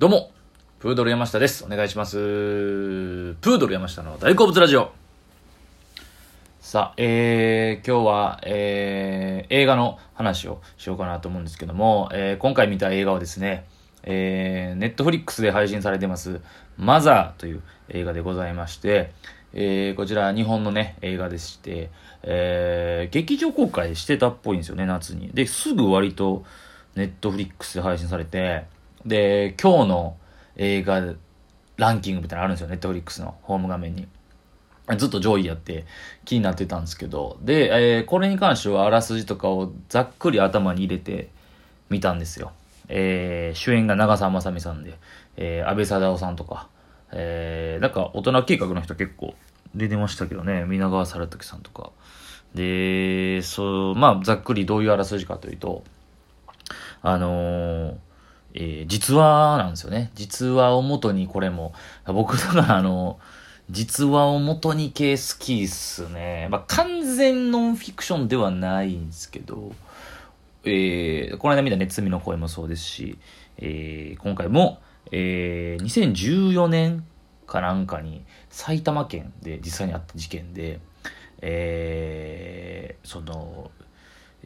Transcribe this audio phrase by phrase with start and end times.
[0.00, 0.32] どうも、
[0.78, 1.62] プードル山下です。
[1.62, 2.16] お願いします。
[2.16, 4.92] プードル山下の大好物ラジオ。
[6.62, 13.66] さあ、えー、今日は、えー、映画の話をしようかなと思うんですけども、えー、今回見た映画はですね、
[14.02, 16.40] えー、ネットフリックスで配信されてます、
[16.78, 19.12] マザーという映画でございまして、
[19.52, 21.90] えー、こちら日本のね、映画でして、
[22.22, 25.28] えー、劇場公開してたっぽいんですよね、夏に。
[25.34, 26.42] で、すぐ割と
[26.94, 28.64] ネットフリックスで配信されて、
[29.06, 30.16] で、今日の
[30.56, 31.14] 映画
[31.76, 34.06] ランキングみたいなのあるんですよ、ネットフリックスのホーム画面に。
[34.96, 35.86] ずっと上位やって
[36.24, 41.30] 気になってたんですけど、で、えーこれに関してはあらすじとかをざっくり頭に入れて
[41.88, 42.52] 見たんですよ。
[42.88, 44.98] えー主演が長澤まさみさんで、
[45.36, 46.68] えー安倍貞夫さんとか、
[47.12, 49.34] えーなんか大人計画の人結構
[49.74, 51.92] 出てましたけどね、皆川猿時さんとか。
[52.54, 55.84] で、そう、まあ、ざっくりどういうあらすじかというと、
[57.02, 57.96] あのー
[58.54, 60.10] えー実話なんですよね。
[60.14, 61.72] 実話を元にこれも、
[62.06, 63.18] 僕だからあの、
[63.70, 66.48] 実話を元に系好きっすね。
[66.50, 69.72] まあ、完全ノンフィクションではないんですけど、
[70.64, 73.18] えーこの間見たね、罪の声もそうですし、
[73.58, 74.80] えー今回も、
[75.12, 77.04] えー2014年
[77.46, 80.80] かなんかに埼玉県で実際にあった事件で、
[81.42, 83.70] えーその、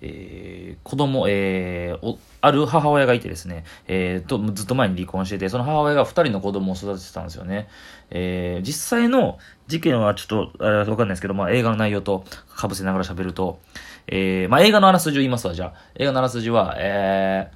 [0.00, 7.68] えー子供、えーお、ある母親がいてですね、えーと、ずっと前に離婚してて、その母親が二人の子供を育ててたんですよね。
[8.10, 12.24] えー実際の事件はちょっと、あわかんないですけど、まあ映画の内容と
[12.60, 13.58] 被せながら喋ると、
[14.06, 15.74] えーまあ映画のあらすじを言いますわ、じゃあ。
[15.94, 17.50] 映画のあらすじは、え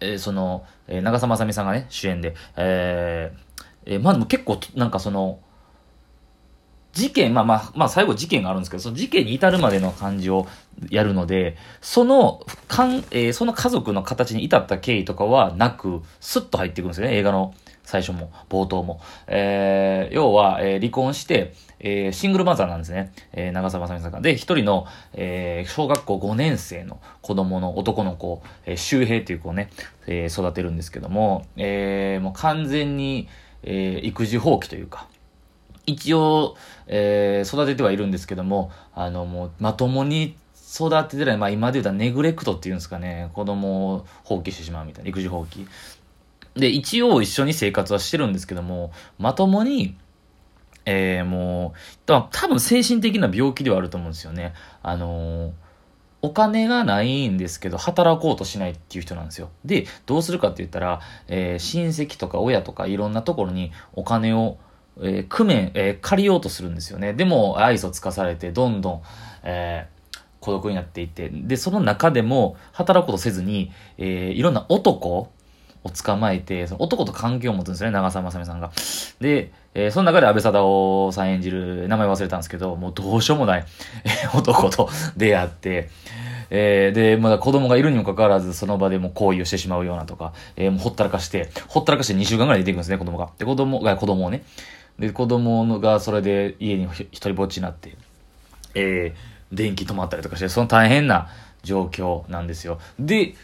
[0.00, 5.40] ーえーその、えー長澤まさみさんがね、主演で、えーえーまあでも結構、なんかその、
[6.92, 10.46] 事件、まあまあ、まあ最後事件があるんですけど、その事件に至るまでの感じを
[10.90, 17.54] やるので、その、かん、えーその家族の形に至った経緯とかはなく、スッと入ってくるんですよね、映画の
[17.84, 19.00] 最初も、冒頭も。
[19.26, 23.12] えー要は、えー離婚して、えーシングルマザーなんですね。
[23.32, 24.20] えー長澤まさみさんが。
[24.20, 29.70] で、一人の、えー小学校5年生の子供の男の子、えー周平っていう子をね、
[30.06, 33.28] えー育てるんですけども、えーもう完全に、
[33.62, 35.06] えー育児放棄というか、
[35.86, 36.56] 一応、
[36.86, 40.36] えー育ててはいるんですけども、あの、もう、まともに
[40.74, 45.66] 育ててない、まあ今で言うたらネグレクトっていうんですかね、子供を放棄してしまうみたいな、育児放棄。
[46.54, 49.96] で、一応一緒に生活はしてるんですけども、まともに、
[50.84, 54.52] えーもう、多多分精神的な病気ではあると思うんですよね。
[54.82, 55.52] あのー
[56.24, 59.50] お金がないんですけど、働こうとしないっていう人なんですよ。
[59.64, 64.56] で、どうするかって言ったら、えー親戚とか親とかいろんなところにお金を、
[65.00, 67.12] えー工面、えー借りようとするんですよね。
[67.12, 69.02] でも、愛想つかされて、どんどん、
[69.44, 69.92] えー
[70.40, 78.70] 孤独になっていって、で、その中でも、働くことせずに、えーいろんな男を捕まえて、その男と関係を持つんですよね、長澤まさみさんが。
[79.20, 83.64] で、えーその中で安倍貞夫さん演じる、名前忘れたんですけど、もうどうしようもない、
[84.04, 85.90] え 男と出会って、
[86.50, 93.30] えーで、まだ子供がいるにもかかわらず、その場でも行為をしてしまうようなとか、えーもうほったらかして、ほったらかして2週間ぐらい出ていくんですね、子供が。
[93.38, 94.42] で、子供が、子供をね。
[95.02, 97.96] で、子供のがそれで家に一人ぼっちになって、
[98.74, 101.28] えー電気止まったりとかして、その大変な
[101.62, 102.78] 状況なんですよ。
[102.98, 103.34] で、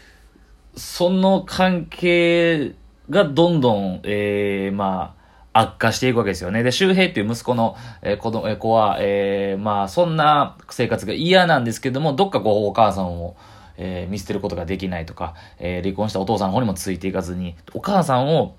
[0.75, 2.73] その関係
[3.11, 5.13] がどんどん、えーま
[5.53, 6.63] あ、悪化していくわけですよね。
[6.63, 13.35] で、周平っていう息子の、えー子供、えー子は、えーまあ、そんな生活が嫌なんですけども、どっかこう、お母さんを、
[13.77, 18.55] えー見捨てることができないとか、えー離婚したお父さんの方にもついていかずに、お母さんを、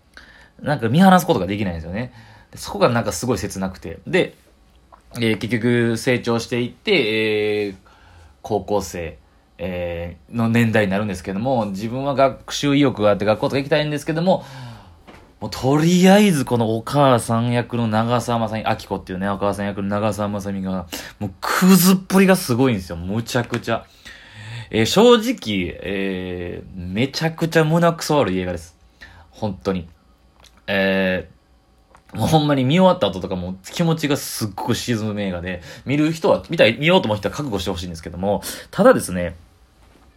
[0.62, 2.12] なんか見放すことができないんですよね。
[2.54, 3.98] そこがなんかすごい切なくて。
[4.06, 4.34] で、
[5.16, 7.74] えー結局成長していって、えー
[8.42, 9.18] 高校生、
[9.58, 14.44] えーの年代になるんですけども、自分は学習意欲があって学校とか行きたいんですけども、
[15.40, 20.86] もうとりあえずこのお母さん役の長澤まさみ、あきこっていうね、お母さん役の長澤まさみが、
[21.18, 22.96] もうクズっぷりがすごいんですよ。
[22.96, 23.86] むちゃくちゃ。
[24.70, 28.76] えー正直、えーめちゃくちゃ胸くそ悪い映画です。
[29.30, 29.88] 本当に。
[30.66, 31.39] えー
[32.14, 39.36] もうほんまに見終わった後とかも気持ちがすっごく沈む映画で、見る人は、見たい、見ようと思う人は覚悟してほしいんですけども、ただですね、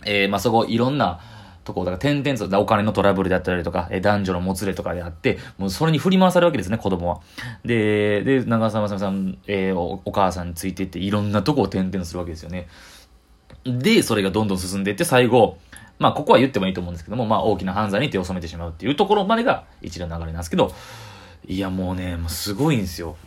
[0.05, 1.19] えーまあ、そこいろんな
[1.63, 7.21] とこ、だから点々とお金のトラブルであったりとか、え男女のもつれとかであって、もうそれに振り回されるわけですね、子供は。
[7.63, 12.67] で、で、長澤まさみさん、えーお母さんについていって、いろんなとこを点々するわけですよね。
[13.65, 15.57] で、それがどんどん進んでいって、最後、
[15.99, 20.73] まあ、ここは言ってもいいと思うんですけども、まあ、大きな犯罪に手を染めてしまうっていうところまでが一連の流れなんですけど、
[21.45, 23.17] いや、もうね、もうすごいんですよ。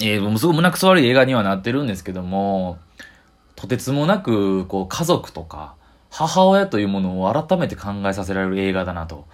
[0.00, 2.78] えー、もうすごい胸くそ悪い映画にはなってるんですけども、
[3.54, 5.74] とてつもなく、こう、家族とか、
[6.10, 9.26] 母親というものを改めて考えさせられる映画だなと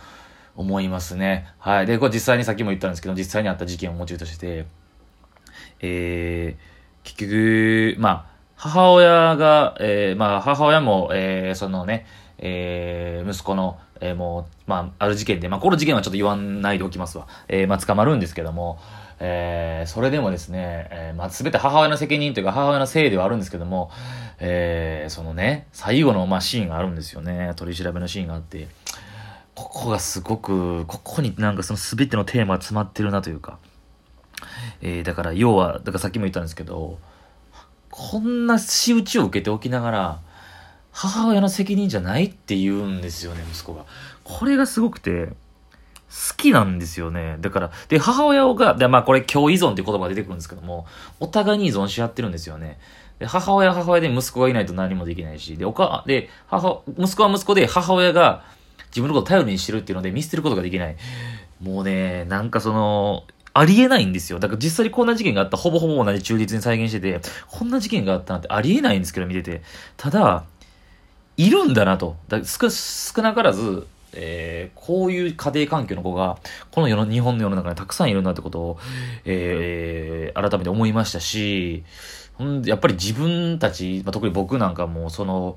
[0.57, 1.49] 思いますね。
[1.59, 1.87] はい。
[1.87, 4.67] で、これ実際にさっきも言ったんですけど、実際にあった事件をモチーフとして、
[5.81, 7.19] えー、結
[7.97, 8.27] 局、まあ、
[8.57, 12.07] 母親が、えー、まあ、母親も、えー、そのね、
[12.45, 17.29] えー、息子の、えー、もう、まあ、ある事件で、まあ、この事件はちょっと言わないでおきますわ。
[17.49, 18.79] えー、まあ、捕まるんですけども、
[19.21, 23.93] えー、それでもですね、えー、まあ、すべて母親の責任というか母親のせいではあるんですけども、
[24.41, 27.53] えー、そのね、最後の、まあ、シーンがあるんですよね。
[27.55, 28.67] 取り調べのシーンがあって、
[29.55, 33.59] ここがすごく、ここになんかその全てのテーマが詰まってるなというか、
[34.81, 36.99] えー、だから要は、だからさっきも言ったんですけど、
[37.91, 40.21] こんな仕打ちを受けておきながら、
[41.03, 43.87] 母親の責任じゃないって言うんですよね、息子が。
[44.23, 47.39] これがすごくて、好きなんですよね。
[47.41, 50.87] だから、で、母親が、でまあこれ共依存って言葉が出てくるんですけども、
[51.19, 52.79] お互いに依存し合ってるんですよね。
[53.19, 58.45] で、母親は母親で息子がいないと何もできないし、で、おか、で、母、息子は息子で母親が
[58.91, 60.97] 自分のことを頼りにしてるっていうので見捨てることができない。
[61.61, 63.25] もうね、なんかその、
[63.55, 64.39] ありえないんですよ。
[64.39, 69.63] だから実際にこんな事件があったほぼほぼ同じ中立に再現してて、こんな事件があったなんてありえないんですけど、見てて。
[69.97, 70.45] ただ、
[71.47, 72.17] いるんだなと。
[72.29, 76.39] だ少少なからず、えー、こういう家庭環境の子が、
[76.71, 78.79] この世の、日本の世の中にたくさんいるんだってことを、
[79.25, 81.85] えー、改めて思いましたし、
[82.65, 85.57] やっぱり自分たち、まあ、特に僕なんかも、その、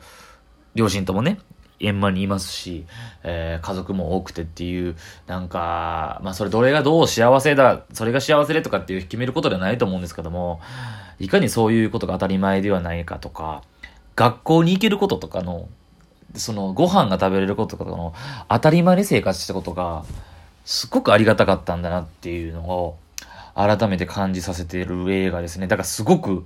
[0.74, 1.40] 両親ともね、
[1.80, 2.86] 円満にいますし、
[3.24, 4.96] えー、家族も多くてっていう、
[5.28, 10.62] なんか、まあそれどれがどう幸せだ、それが幸せでとかっていう決めることではないと思うんですけども、
[11.20, 13.62] いかにそういうことが当たり前ではないかとか、
[14.16, 15.68] 学校に行けることとかの、
[16.36, 18.14] そのご飯が食べれることとかの
[18.50, 20.06] 当たり前に生活したことが、
[20.66, 22.98] すごくありがたかったんだなっていうのを、
[23.56, 25.68] 改めて感じさせてる映画ですね。
[25.68, 26.46] だからすごく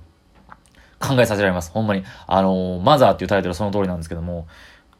[1.00, 1.72] 考えさせられます。
[1.72, 2.04] ほんまに。
[2.26, 4.46] あの、マザーっていうタイトルはその通りなんですけども、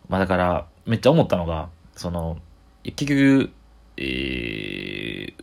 [0.09, 2.39] まあだから、めっちゃ思ったのが、その、
[2.83, 3.51] 結局、
[3.97, 5.35] えー、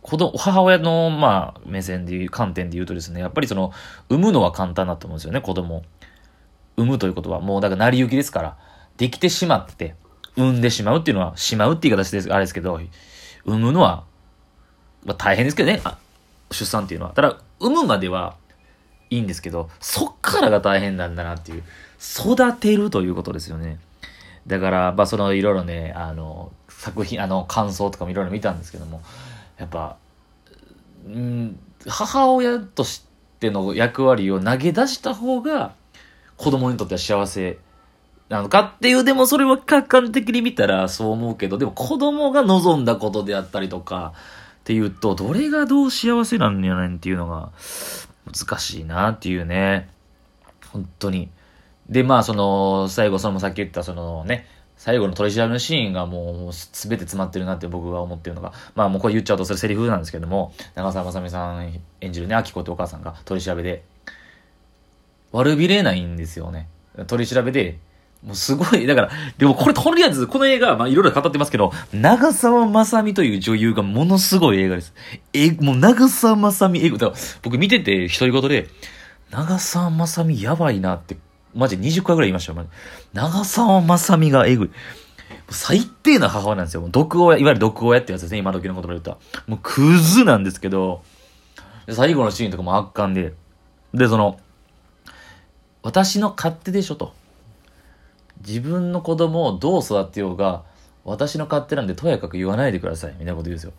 [0.00, 3.72] 子供、母親の、まあ、目線でいう、観点で言うとですね、やっぱりその、
[4.08, 5.82] 産むのは簡単だと思うんですよね、子供。
[6.76, 8.56] 産むということは、もうだから成り行きですから、
[8.96, 9.94] できてしまって、
[10.36, 12.80] 産んでしまうっていうのは、しまうっていう形です、あれですけど、
[13.44, 14.04] 産むのは、
[15.04, 15.80] まあ大変ですけどね、
[16.50, 17.12] 出産っていうのは。
[17.12, 18.36] ただ、産むまでは
[19.10, 21.62] いいんですけど、そっからが大変なんだなっていう、
[21.98, 23.78] 育てるということですよね。
[24.46, 29.02] だから、まあ、そのいろいろね、あの、作品、あの、感想とかもいろいろ見たんですけども、
[29.58, 29.96] やっぱ、
[31.06, 33.04] うん、母親とし
[33.40, 35.72] ての役割を投げ出した方が、
[36.36, 37.58] 子供にとっては幸せ
[38.28, 44.12] なのかっていう、でもそれは客観的に見たらそう思うけど、でも子供が望んだことであったりとか、
[44.60, 47.50] っていうと、どれがどう幸せなんやねんっていうのが、
[48.26, 49.88] 難しいなっていうね。
[50.72, 51.30] 本当に。
[51.88, 63.84] で、まあ、その、最後、そのさっき言ったそのね、最後の取り調べのシーンがもう全て詰まってるなって僕が思ってるのが、まあもうこれ言っちゃうとそれセリフなんですけども、長澤まさみさん演じるね、あきこってお母さんが取り調べで、
[65.32, 66.68] 悪びれないんですよね。
[67.06, 67.78] 取り調べで、
[68.24, 74.94] もうすごい、だから、でもこれとりあえず、この映画、まあいろいろ語ってますけど、長澤まさみという女優がものすごい映画です。
[75.32, 78.68] え、もう長澤まさみ映画、だから僕見てて独り言で、
[79.30, 81.16] 長澤まさみやばいなって
[81.56, 82.66] マジ20回ぐらい言いましたよ。
[83.14, 84.70] 長澤まさみがえぐい。
[85.48, 86.86] 最低な母親なんですよ。
[86.90, 88.38] 毒親、いわゆる毒親ってやつですね。
[88.38, 89.16] 今時の言葉で言ったら。
[89.46, 91.02] もうクズなんですけど、
[91.88, 93.32] 最後のシーンとかも圧巻で。
[93.94, 94.38] で、その、
[95.86, 97.14] 私の勝手でしょと。
[98.44, 100.64] 自分の子供をどう育てようが、
[101.04, 103.12] 私の勝手なんでとやかく言わないでください。
[103.12, 103.72] みたいなこと言うんですよ。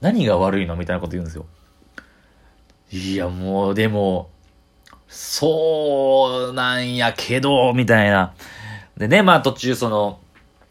[0.00, 0.74] 何が悪いの？
[0.74, 1.46] みたいなこと言うんですよ。
[2.90, 4.28] いや、もう、でも、
[5.06, 8.34] そうなんやけど、みたいな。
[8.96, 10.18] でね、まあ途中その、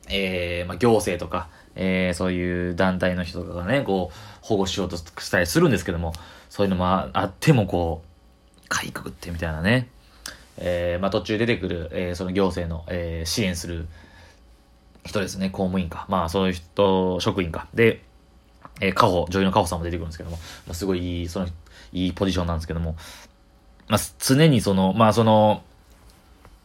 [0.10, 6.12] えー、まあ行政とか、えー、そういう団体の人とかがね、こう、保護しようとしたりするんですけども、
[6.50, 8.04] そういうのもあってもこ
[8.66, 9.88] う、かいくぐってみたいなね。
[10.58, 13.88] えー、まあ途中出てくる、えー、その行政の、えー、支援する
[15.06, 16.06] 人ですね、公務員か。
[16.10, 17.68] まあそういう人、職員か。
[17.74, 18.02] で、
[18.80, 21.48] えー、カホ、女優のカホさんも出てくるんですけども、まあ、すごいいい、その、
[21.94, 22.96] いいポジションなんですけども、
[23.88, 25.64] まあ、常にその、まあその、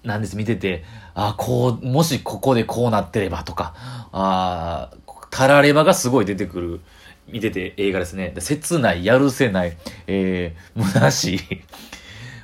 [0.05, 3.75] なんです、見てて、あこう、もしここでこうなってればとか、
[4.13, 4.91] あ
[5.31, 6.81] たらればがすごい出てくる、
[7.29, 8.33] 見てて映画ですね。
[8.39, 9.77] 切ない、やるせない、
[10.07, 11.41] えー、虚しい、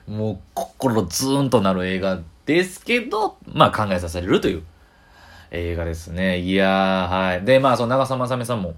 [0.06, 4.62] もう心ズーンとなる映画ですけど、まあ考えさせれるという
[5.50, 6.38] 映画ですね。
[6.40, 7.44] いやー、はい。
[7.44, 8.74] で、まあその長澤まさみさんも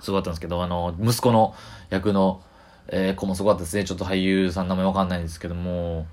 [0.00, 1.54] すごかったんですけど、あの、息子の
[1.90, 2.42] 役の、
[2.88, 3.84] えー、子もすごかったですね。
[3.84, 6.06] ちょっと俳優さん名前わかんないんですけども、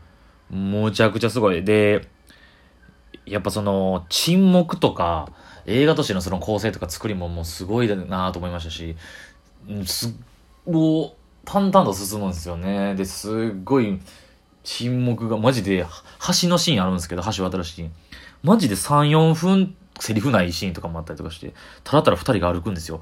[0.50, 1.64] むちゃくちゃすごい。
[1.64, 2.08] で、
[3.26, 5.30] やっぱその、沈黙とか、
[5.66, 8.96] 映画としてのその構成とか作りももうすごいなと思いましたし、
[9.86, 10.14] すっ
[10.68, 11.12] もう
[11.46, 12.96] 淡々と進むんですよね。
[12.96, 14.00] で、すっごい
[14.66, 15.86] 沈黙がマジで
[16.42, 17.92] 橋のシーンあるんですけど、橋渡るシーン。
[18.44, 21.54] マジで3、4分セリフないシーンとかもあったりとかして、
[21.84, 23.00] ただただ2人が歩くんですよ。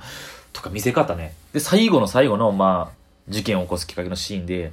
[0.51, 1.33] とか見せ方ね。
[1.53, 2.95] で、最後の最後の、まあ、
[3.29, 4.71] 事件を起こすきっかけのシーンで、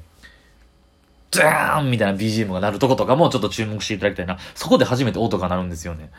[1.30, 4.38] ザーンみたいな BGM が鳴るとことかもちょっと注目していただきたいな。
[4.54, 6.10] そこで初めて音が鳴るんですよね。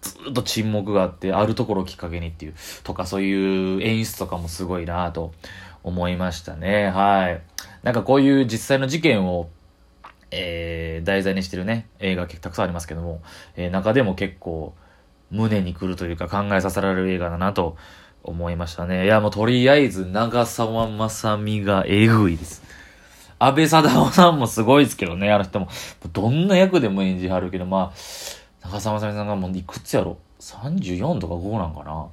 [0.00, 5.32] ずっと沈黙があって、あるところをきっかけにっていう、とかそういう演出とかもすごいなと
[5.82, 6.88] 思いましたね。
[6.88, 7.42] はい。
[7.82, 9.48] なんかこういう実際の事件を、
[10.30, 13.22] えー、題材にしてるね、映画たくさんありますけども、
[13.56, 14.74] えー、中でも結構
[15.30, 17.76] 胸に来るというか考えさせられる映画だなと
[18.22, 19.04] 思いましたね。
[19.04, 22.62] いやもうとりあえず長澤まさみがえぐいです。
[23.38, 25.68] 安倍貞夫さんもすごいですけどね、あの人も。
[26.12, 32.06] どんな役でも演じはるけど、まあ、長澤まさみさんがもういくつやろ ?34 とか5なんかな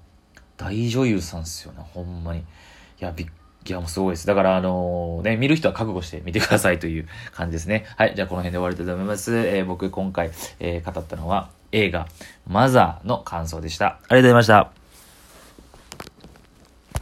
[0.58, 2.40] 大女優さんっすよね、ほんまに。
[2.40, 2.44] い
[3.00, 3.28] や、びっ
[3.66, 4.28] いや、もうすごいです。
[4.28, 7.86] だから、あのー、ね、見る人は覚悟して見てくださいという感じですね。
[7.98, 8.14] はい。
[8.16, 9.36] じゃあ、この辺で終わりたいと思います。
[9.36, 12.08] えー、僕、今回、えー、語ったのは、映画、
[12.48, 13.86] マザーの感想でした。
[13.86, 14.83] ありがとうございました。